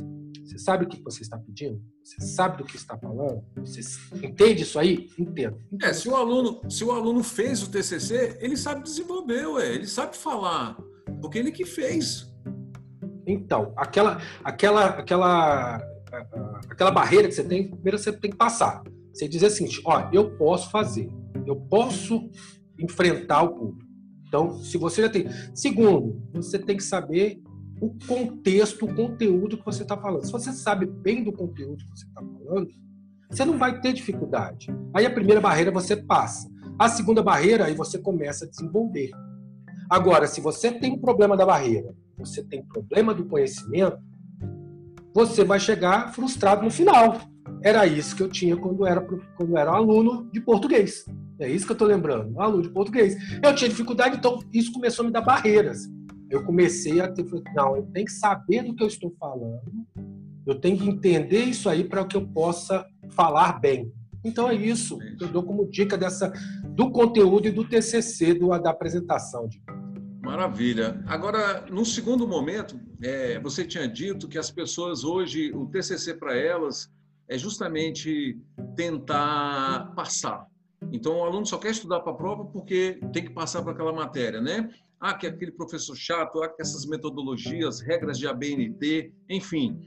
Você 0.57 0.63
sabe 0.63 0.85
o 0.85 0.87
que 0.87 1.01
você 1.03 1.21
está 1.21 1.37
pedindo? 1.37 1.79
Você 2.03 2.19
sabe 2.19 2.57
do 2.57 2.63
que 2.63 2.75
está 2.75 2.97
falando? 2.97 3.43
Você 3.57 3.81
entende 4.23 4.63
isso 4.63 4.79
aí? 4.79 5.07
Entendo. 5.17 5.59
É, 5.83 5.93
se 5.93 6.09
o 6.09 6.15
aluno, 6.15 6.59
se 6.67 6.83
o 6.83 6.91
aluno 6.91 7.23
fez 7.23 7.61
o 7.61 7.69
TCC, 7.69 8.39
ele 8.41 8.57
sabe 8.57 8.81
desenvolver, 8.81 9.45
ué, 9.45 9.75
ele 9.75 9.85
sabe 9.85 10.17
falar, 10.17 10.75
porque 11.21 11.37
ele 11.37 11.51
que 11.51 11.63
fez. 11.63 12.33
Então, 13.27 13.71
aquela, 13.77 14.19
aquela, 14.43 14.85
aquela, 14.87 15.75
aquela 16.69 16.91
barreira 16.91 17.27
que 17.27 17.35
você 17.35 17.43
tem, 17.43 17.69
primeiro 17.69 17.99
você 17.99 18.11
tem 18.11 18.31
que 18.31 18.37
passar. 18.37 18.81
Você 19.13 19.27
dizer 19.27 19.47
assim, 19.47 19.67
ó, 19.85 20.09
eu 20.11 20.35
posso 20.37 20.71
fazer, 20.71 21.07
eu 21.45 21.55
posso 21.55 22.29
enfrentar 22.79 23.43
o 23.43 23.49
público. 23.49 23.87
Então, 24.27 24.59
se 24.59 24.77
você 24.77 25.03
já 25.03 25.09
tem. 25.09 25.27
Segundo, 25.53 26.21
você 26.33 26.57
tem 26.57 26.75
que 26.75 26.83
saber 26.83 27.41
o 27.79 27.93
contexto, 28.07 28.85
o 28.85 28.95
conteúdo 28.95 29.57
que 29.57 29.65
você 29.65 29.83
está 29.83 29.97
falando. 29.97 30.25
Se 30.25 30.31
você 30.31 30.51
sabe 30.51 30.85
bem 30.85 31.23
do 31.23 31.31
conteúdo 31.31 31.83
que 31.83 31.89
você 31.89 32.05
está 32.05 32.21
falando, 32.21 32.67
você 33.29 33.45
não 33.45 33.57
vai 33.57 33.79
ter 33.79 33.93
dificuldade. 33.93 34.67
Aí 34.93 35.05
a 35.05 35.13
primeira 35.13 35.41
barreira 35.41 35.71
você 35.71 35.95
passa. 35.95 36.49
A 36.79 36.87
segunda 36.89 37.21
barreira, 37.21 37.65
aí 37.65 37.73
você 37.73 37.97
começa 37.99 38.45
a 38.45 38.49
desenvolver. 38.49 39.11
Agora, 39.89 40.27
se 40.27 40.41
você 40.41 40.71
tem 40.71 40.93
um 40.93 40.99
problema 40.99 41.35
da 41.35 41.45
barreira, 41.45 41.95
você 42.17 42.43
tem 42.43 42.63
problema 42.65 43.13
do 43.13 43.25
conhecimento, 43.25 43.97
você 45.13 45.43
vai 45.43 45.59
chegar 45.59 46.13
frustrado 46.13 46.63
no 46.63 46.71
final. 46.71 47.19
Era 47.63 47.85
isso 47.87 48.15
que 48.15 48.21
eu 48.21 48.29
tinha 48.29 48.55
quando 48.55 48.85
era, 48.85 49.01
quando 49.01 49.57
era 49.57 49.71
aluno 49.71 50.29
de 50.31 50.41
português. 50.41 51.05
É 51.39 51.49
isso 51.49 51.65
que 51.65 51.71
eu 51.71 51.75
estou 51.75 51.87
lembrando, 51.87 52.39
aluno 52.39 52.63
de 52.63 52.69
português. 52.69 53.15
Eu 53.43 53.53
tinha 53.55 53.69
dificuldade, 53.69 54.17
então 54.17 54.39
isso 54.53 54.71
começou 54.71 55.03
a 55.03 55.07
me 55.07 55.13
dar 55.13 55.21
barreiras 55.21 55.87
eu 56.29 56.43
comecei 56.43 56.99
a 57.01 57.11
ter, 57.11 57.25
não, 57.55 57.75
eu 57.75 57.83
tenho 57.93 58.05
que 58.05 58.11
saber 58.11 58.63
do 58.63 58.75
que 58.75 58.83
eu 58.83 58.87
estou 58.87 59.13
falando, 59.19 59.71
eu 60.45 60.55
tenho 60.59 60.77
que 60.77 60.89
entender 60.89 61.43
isso 61.43 61.69
aí 61.69 61.83
para 61.83 62.05
que 62.05 62.15
eu 62.15 62.27
possa 62.27 62.85
falar 63.09 63.59
bem. 63.59 63.91
Então 64.23 64.49
é 64.49 64.55
isso 64.55 64.97
que 64.97 65.23
eu 65.23 65.27
dou 65.27 65.43
como 65.43 65.69
dica 65.69 65.97
dessa 65.97 66.31
do 66.69 66.91
conteúdo 66.91 67.47
e 67.47 67.51
do 67.51 67.67
TCC 67.67 68.33
do, 68.33 68.49
da 68.59 68.71
apresentação. 68.71 69.47
De... 69.47 69.61
Maravilha. 70.21 71.01
Agora, 71.07 71.65
no 71.69 71.85
segundo 71.85 72.27
momento, 72.27 72.79
é, 73.01 73.39
você 73.39 73.65
tinha 73.65 73.87
dito 73.87 74.27
que 74.27 74.37
as 74.37 74.51
pessoas 74.51 75.03
hoje, 75.03 75.51
o 75.53 75.65
TCC 75.67 76.13
para 76.15 76.35
elas 76.35 76.91
é 77.27 77.37
justamente 77.37 78.37
tentar 78.75 79.93
passar. 79.95 80.45
Então, 80.91 81.17
o 81.17 81.23
aluno 81.23 81.45
só 81.45 81.57
quer 81.57 81.71
estudar 81.71 82.01
para 82.01 82.11
a 82.11 82.15
prova 82.15 82.45
porque 82.45 82.99
tem 83.11 83.23
que 83.23 83.31
passar 83.31 83.61
para 83.61 83.71
aquela 83.71 83.93
matéria, 83.93 84.39
né? 84.39 84.69
Ah, 84.99 85.13
que 85.13 85.27
aquele 85.27 85.51
professor 85.51 85.95
chato, 85.95 86.41
ah, 86.41 86.49
que 86.49 86.61
essas 86.61 86.85
metodologias, 86.85 87.81
regras 87.81 88.17
de 88.17 88.27
ABNT, 88.27 89.13
enfim. 89.29 89.79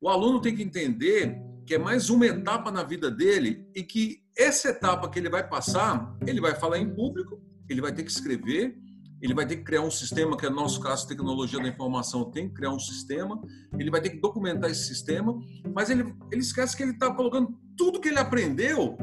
O 0.00 0.08
aluno 0.08 0.40
tem 0.40 0.54
que 0.54 0.62
entender 0.62 1.40
que 1.66 1.74
é 1.74 1.78
mais 1.78 2.08
uma 2.08 2.26
etapa 2.26 2.70
na 2.70 2.82
vida 2.82 3.10
dele 3.10 3.66
e 3.74 3.82
que 3.82 4.22
essa 4.36 4.68
etapa 4.68 5.08
que 5.10 5.18
ele 5.18 5.28
vai 5.28 5.46
passar, 5.46 6.16
ele 6.26 6.40
vai 6.40 6.54
falar 6.54 6.78
em 6.78 6.94
público, 6.94 7.42
ele 7.68 7.80
vai 7.80 7.92
ter 7.92 8.04
que 8.04 8.10
escrever, 8.10 8.78
ele 9.20 9.34
vai 9.34 9.46
ter 9.46 9.56
que 9.56 9.64
criar 9.64 9.82
um 9.82 9.90
sistema, 9.90 10.36
que 10.36 10.46
é 10.46 10.50
no 10.50 10.56
nosso 10.56 10.80
caso, 10.80 11.08
tecnologia 11.08 11.60
da 11.60 11.68
informação, 11.68 12.30
tem 12.30 12.48
que 12.48 12.54
criar 12.54 12.70
um 12.70 12.78
sistema, 12.78 13.40
ele 13.78 13.90
vai 13.90 14.00
ter 14.00 14.10
que 14.10 14.20
documentar 14.20 14.70
esse 14.70 14.86
sistema, 14.86 15.36
mas 15.74 15.90
ele, 15.90 16.14
ele 16.30 16.40
esquece 16.40 16.76
que 16.76 16.82
ele 16.82 16.92
está 16.92 17.12
colocando 17.12 17.58
tudo 17.76 18.00
que 18.00 18.08
ele 18.08 18.18
aprendeu 18.18 18.96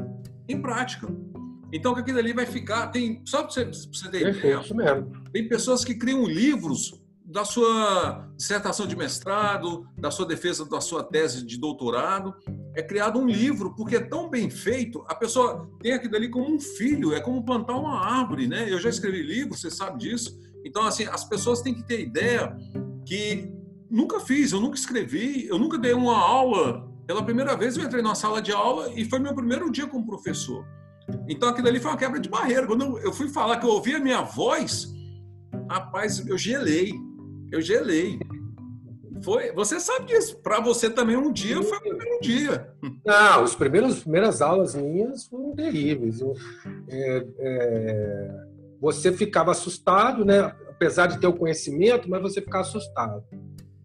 em 0.48 0.60
prática. 0.60 1.06
Então, 1.72 1.94
que 1.94 2.00
aquilo 2.00 2.18
ali 2.18 2.32
vai 2.32 2.46
ficar. 2.46 2.88
Tem, 2.88 3.22
só 3.24 3.42
para 3.42 3.50
você, 3.50 3.64
você 3.64 4.10
ter 4.10 4.28
ideia, 4.28 4.60
tem 5.32 5.48
pessoas 5.48 5.84
que 5.84 5.94
criam 5.94 6.24
livros 6.24 7.02
da 7.24 7.44
sua 7.44 8.28
dissertação 8.36 8.86
de 8.86 8.94
mestrado, 8.94 9.84
da 9.98 10.12
sua 10.12 10.24
defesa 10.24 10.64
da 10.64 10.80
sua 10.80 11.02
tese 11.02 11.44
de 11.44 11.58
doutorado. 11.58 12.32
É 12.74 12.82
criado 12.82 13.18
um 13.18 13.26
livro, 13.26 13.74
porque 13.74 13.96
é 13.96 14.00
tão 14.00 14.30
bem 14.30 14.48
feito, 14.48 15.04
a 15.08 15.14
pessoa 15.14 15.68
tem 15.82 15.92
aquilo 15.92 16.14
ali 16.14 16.30
como 16.30 16.48
um 16.48 16.60
filho, 16.60 17.12
é 17.12 17.20
como 17.20 17.44
plantar 17.44 17.76
uma 17.76 17.98
árvore, 17.98 18.46
né? 18.46 18.72
Eu 18.72 18.78
já 18.78 18.88
escrevi 18.88 19.22
livro, 19.22 19.56
você 19.56 19.70
sabe 19.70 19.98
disso. 19.98 20.38
Então, 20.64 20.84
assim, 20.84 21.04
as 21.04 21.24
pessoas 21.24 21.62
têm 21.62 21.74
que 21.74 21.82
ter 21.82 22.00
ideia 22.00 22.56
que 23.04 23.50
nunca 23.90 24.20
fiz, 24.20 24.52
eu 24.52 24.60
nunca 24.60 24.76
escrevi, 24.76 25.46
eu 25.48 25.58
nunca 25.58 25.78
dei 25.78 25.94
uma 25.94 26.16
aula 26.16 26.88
Pela 27.06 27.22
primeira 27.22 27.56
vez 27.56 27.76
eu 27.76 27.84
entrei 27.84 28.02
numa 28.02 28.16
sala 28.16 28.42
de 28.42 28.50
aula 28.50 28.92
e 28.94 29.04
foi 29.04 29.20
meu 29.20 29.32
primeiro 29.32 29.70
dia 29.70 29.86
como 29.86 30.04
professor. 30.04 30.66
Então 31.28 31.48
aquilo 31.48 31.68
ali 31.68 31.80
foi 31.80 31.90
uma 31.90 31.96
quebra 31.96 32.20
de 32.20 32.28
barreira. 32.28 32.66
Quando 32.66 32.98
eu 32.98 33.12
fui 33.12 33.28
falar 33.28 33.58
que 33.58 33.66
eu 33.66 33.70
ouvi 33.70 33.94
a 33.94 34.00
minha 34.00 34.22
voz, 34.22 34.92
rapaz, 35.68 36.26
eu 36.26 36.36
gelei. 36.36 36.94
Eu 37.50 37.60
gelei. 37.60 38.18
Foi, 39.22 39.52
você 39.52 39.80
sabe 39.80 40.06
disso. 40.06 40.38
Para 40.42 40.60
você 40.60 40.90
também 40.90 41.16
um 41.16 41.32
dia 41.32 41.62
foi 41.62 41.78
o 41.78 41.80
primeiro 41.80 42.20
dia. 42.20 42.70
Não, 43.04 43.44
os 43.44 43.54
primeiros 43.54 44.00
primeiras 44.00 44.42
aulas 44.42 44.74
minhas 44.74 45.26
foram 45.26 45.54
terríveis. 45.54 46.20
É, 46.88 47.26
é, 47.38 48.46
você 48.80 49.12
ficava 49.12 49.50
assustado, 49.50 50.24
né? 50.24 50.40
Apesar 50.68 51.06
de 51.06 51.18
ter 51.18 51.26
o 51.26 51.32
conhecimento, 51.32 52.08
mas 52.08 52.20
você 52.20 52.40
ficava 52.40 52.62
assustado, 52.62 53.24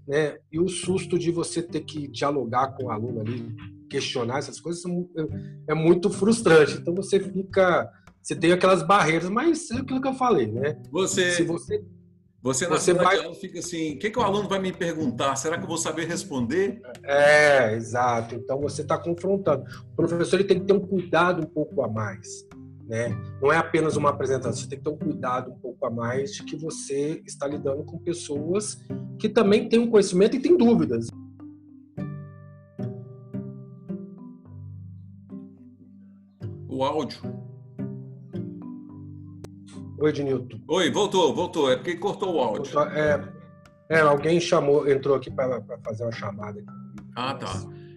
né? 0.08 0.38
E 0.52 0.60
o 0.60 0.68
susto 0.68 1.18
de 1.18 1.32
você 1.32 1.62
ter 1.62 1.82
que 1.82 2.08
dialogar 2.08 2.76
com 2.76 2.86
o 2.86 2.92
aluno 2.92 3.22
ali, 3.22 3.56
questionar 3.92 4.40
essas 4.40 4.60
coisas 4.60 4.84
é, 4.86 5.72
é 5.72 5.74
muito 5.76 6.10
frustrante. 6.10 6.78
Então 6.78 6.96
você 6.96 7.20
fica, 7.20 7.92
você 8.22 8.34
tem 8.34 8.54
aquelas 8.54 8.82
barreiras, 8.82 9.30
mas 9.30 9.70
é 9.70 9.76
aquilo 9.76 10.02
que 10.02 10.08
eu 10.08 10.14
falei, 10.14 10.48
né? 10.48 10.82
Você, 10.90 11.32
se 11.32 11.44
você 11.44 11.84
você 12.42 12.68
na 12.68 12.76
você 12.76 12.92
vai... 12.92 13.20
aula 13.20 13.36
fica 13.36 13.60
assim, 13.60 13.94
o 13.94 14.00
que, 14.00 14.10
que 14.10 14.18
o 14.18 14.24
aluno 14.24 14.50
vai 14.50 14.58
me 14.58 14.72
perguntar? 14.72 15.36
Será 15.36 15.58
que 15.58 15.64
eu 15.64 15.68
vou 15.68 15.78
saber 15.78 16.08
responder? 16.08 16.82
É, 17.04 17.76
exato. 17.76 18.34
Então 18.34 18.60
você 18.60 18.82
está 18.82 18.98
confrontando. 18.98 19.64
O 19.94 19.96
professor 19.96 20.38
ele 20.38 20.48
tem 20.48 20.60
que 20.60 20.66
ter 20.66 20.74
um 20.74 20.80
cuidado 20.80 21.44
um 21.44 21.46
pouco 21.46 21.84
a 21.84 21.88
mais. 21.88 22.48
Né? 22.88 23.16
Não 23.40 23.54
é 23.54 23.58
apenas 23.58 23.96
uma 23.96 24.10
apresentação, 24.10 24.60
você 24.60 24.68
tem 24.68 24.80
que 24.80 24.84
ter 24.84 24.90
um 24.90 24.98
cuidado 24.98 25.52
um 25.52 25.60
pouco 25.60 25.86
a 25.86 25.90
mais 25.90 26.34
de 26.34 26.44
que 26.44 26.58
você 26.58 27.22
está 27.26 27.48
lidando 27.48 27.84
com 27.84 27.98
pessoas 28.00 28.78
que 29.20 29.30
também 29.30 29.70
têm 29.70 29.80
um 29.80 29.90
conhecimento 29.90 30.36
e 30.36 30.40
têm 30.40 30.58
dúvidas. 30.58 31.08
Áudio 37.02 37.42
Oi, 40.00 40.10
Ednilton. 40.10 40.60
Oi, 40.68 40.90
voltou, 40.90 41.32
voltou. 41.34 41.72
É 41.72 41.76
porque 41.76 41.96
cortou 41.96 42.34
o 42.34 42.40
áudio. 42.40 42.80
É, 42.80 43.24
é 43.88 44.00
alguém 44.00 44.40
chamou, 44.40 44.90
entrou 44.90 45.16
aqui 45.16 45.30
para 45.30 45.62
fazer 45.84 46.04
uma 46.04 46.12
chamada. 46.12 46.64
Ah, 47.16 47.36
tá. 47.36 47.54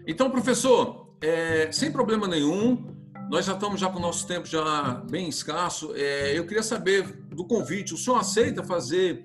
Então, 0.06 0.30
professor, 0.30 1.16
é, 1.22 1.72
sem 1.72 1.90
problema 1.90 2.28
nenhum, 2.28 2.94
nós 3.30 3.46
já 3.46 3.54
estamos 3.54 3.80
já 3.80 3.88
com 3.88 3.98
o 3.98 4.02
nosso 4.02 4.26
tempo 4.26 4.46
já 4.46 5.02
bem 5.10 5.30
escasso. 5.30 5.94
É, 5.96 6.38
eu 6.38 6.46
queria 6.46 6.62
saber 6.62 7.24
do 7.30 7.46
convite. 7.46 7.94
O 7.94 7.96
senhor 7.96 8.18
aceita 8.18 8.62
fazer 8.62 9.24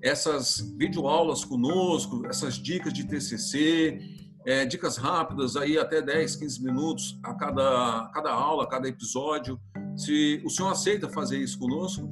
essas 0.00 0.60
videoaulas 0.78 1.44
conosco, 1.44 2.24
essas 2.26 2.54
dicas 2.54 2.94
de 2.94 3.06
TCC, 3.06 3.98
é, 4.44 4.64
dicas 4.64 4.96
rápidas 4.96 5.56
aí 5.56 5.78
até 5.78 6.02
10, 6.02 6.36
15 6.36 6.62
minutos 6.62 7.18
a 7.22 7.34
cada, 7.34 8.10
cada 8.12 8.30
aula, 8.30 8.64
a 8.64 8.66
cada 8.66 8.88
episódio? 8.88 9.58
Se 9.96 10.42
o 10.44 10.50
senhor 10.50 10.70
aceita 10.70 11.08
fazer 11.08 11.38
isso 11.38 11.58
conosco? 11.58 12.08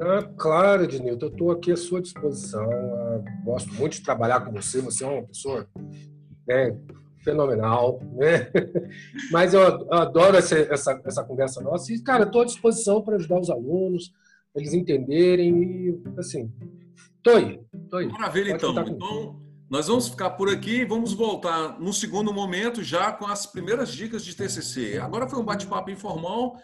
Ah, 0.00 0.22
claro, 0.36 0.84
Ednilton, 0.84 1.26
eu 1.26 1.32
estou 1.32 1.50
aqui 1.50 1.72
à 1.72 1.76
sua 1.76 2.00
disposição. 2.00 2.68
Ah, 2.70 3.24
gosto 3.44 3.72
muito 3.74 3.94
de 3.94 4.02
trabalhar 4.02 4.40
com 4.40 4.52
você, 4.52 4.80
você 4.80 5.04
é 5.04 5.08
uma 5.08 5.26
pessoa 5.26 5.68
né, 6.46 6.76
fenomenal, 7.24 8.00
né? 8.14 8.50
Mas 9.32 9.54
eu 9.54 9.62
adoro 9.92 10.36
essa, 10.36 10.56
essa, 10.56 11.00
essa 11.04 11.24
conversa 11.24 11.60
nossa 11.60 11.92
e, 11.92 12.00
cara, 12.00 12.24
estou 12.24 12.42
à 12.42 12.44
disposição 12.44 13.02
para 13.02 13.16
ajudar 13.16 13.40
os 13.40 13.50
alunos, 13.50 14.12
eles 14.54 14.72
entenderem 14.72 15.62
e, 15.62 16.02
assim, 16.16 16.52
estou 17.16 17.36
aí, 17.36 17.60
tô 17.90 17.96
aí. 17.96 18.06
Maravilha, 18.06 18.56
Pode 18.56 18.64
então. 18.64 18.94
Então, 18.94 19.47
nós 19.70 19.86
vamos 19.86 20.08
ficar 20.08 20.30
por 20.30 20.48
aqui 20.48 20.80
e 20.80 20.84
vamos 20.84 21.12
voltar 21.12 21.78
no 21.78 21.92
segundo 21.92 22.32
momento 22.32 22.82
já 22.82 23.12
com 23.12 23.26
as 23.26 23.44
primeiras 23.44 23.92
dicas 23.92 24.24
de 24.24 24.34
TCC. 24.34 24.98
Agora 24.98 25.28
foi 25.28 25.38
um 25.38 25.44
bate-papo 25.44 25.90
informal 25.90 26.56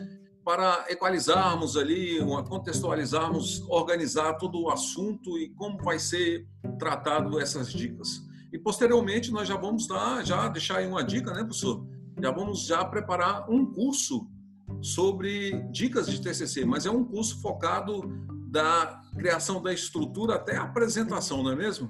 para 0.42 0.86
equalizarmos 0.88 1.76
ali, 1.76 2.18
contextualizarmos, 2.48 3.60
organizar 3.68 4.34
todo 4.34 4.58
o 4.60 4.70
assunto 4.70 5.38
e 5.38 5.50
como 5.50 5.82
vai 5.82 5.98
ser 5.98 6.46
tratado 6.78 7.38
essas 7.38 7.70
dicas. 7.70 8.22
E 8.50 8.58
posteriormente 8.58 9.30
nós 9.30 9.48
já 9.48 9.56
vamos 9.56 9.86
dar, 9.86 10.24
já 10.24 10.48
deixar 10.48 10.78
aí 10.78 10.86
uma 10.86 11.04
dica, 11.04 11.30
né, 11.32 11.44
professor? 11.44 11.86
Já 12.22 12.30
vamos 12.30 12.66
já 12.66 12.84
preparar 12.84 13.50
um 13.50 13.66
curso 13.66 14.26
sobre 14.80 15.62
dicas 15.70 16.06
de 16.06 16.22
TCC, 16.22 16.64
mas 16.64 16.86
é 16.86 16.90
um 16.90 17.04
curso 17.04 17.40
focado 17.42 18.02
da 18.48 19.02
criação 19.14 19.62
da 19.62 19.74
estrutura 19.74 20.36
até 20.36 20.56
a 20.56 20.62
apresentação, 20.62 21.42
não 21.42 21.52
é 21.52 21.56
mesmo? 21.56 21.88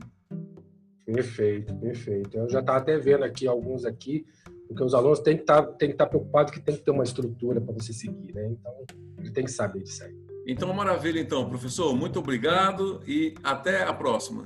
Perfeito, 1.04 1.74
perfeito. 1.76 2.36
Eu 2.36 2.48
já 2.48 2.60
estava 2.60 2.78
até 2.78 2.96
vendo 2.98 3.24
aqui 3.24 3.46
alguns 3.46 3.84
aqui 3.84 4.24
porque 4.66 4.82
os 4.82 4.94
alunos 4.94 5.20
têm 5.20 5.36
que 5.36 5.42
estar, 5.42 5.62
tá, 5.62 5.72
têm 5.72 5.90
que 5.90 5.96
tá 5.96 6.06
preocupados 6.06 6.52
que 6.52 6.60
tem 6.60 6.74
que 6.74 6.82
ter 6.82 6.90
uma 6.90 7.04
estrutura 7.04 7.60
para 7.60 7.74
você 7.74 7.92
seguir, 7.92 8.34
né? 8.34 8.48
Então, 8.48 8.72
ele 9.18 9.30
tem 9.30 9.44
que 9.44 9.50
saber 9.50 9.82
disso 9.82 10.04
aí. 10.04 10.14
Então, 10.46 10.72
maravilha, 10.72 11.20
então, 11.20 11.48
professor. 11.48 11.94
Muito 11.94 12.18
obrigado 12.18 13.00
e 13.06 13.34
até 13.42 13.82
a 13.82 13.92
próxima. 13.92 14.42